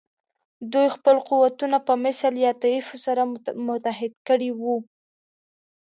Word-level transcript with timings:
دوی 0.71 0.87
خپل 0.95 1.15
قوتونه 1.29 1.77
په 1.87 1.93
مثل 2.05 2.31
یا 2.45 2.51
طایفو 2.63 2.95
سره 3.05 3.21
متحد 3.67 4.13
کړي 4.27 4.49
وو. 4.59 4.77